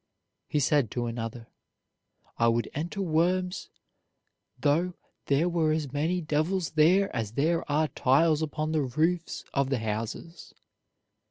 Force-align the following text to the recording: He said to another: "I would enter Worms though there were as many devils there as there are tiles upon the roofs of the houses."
He 0.47 0.59
said 0.59 0.89
to 0.89 1.05
another: 1.05 1.45
"I 2.39 2.47
would 2.47 2.71
enter 2.73 3.03
Worms 3.03 3.69
though 4.59 4.95
there 5.27 5.47
were 5.47 5.71
as 5.73 5.93
many 5.93 6.21
devils 6.21 6.71
there 6.71 7.15
as 7.15 7.33
there 7.33 7.71
are 7.71 7.87
tiles 7.89 8.41
upon 8.41 8.71
the 8.71 8.81
roofs 8.81 9.45
of 9.53 9.69
the 9.69 9.77
houses." 9.77 10.55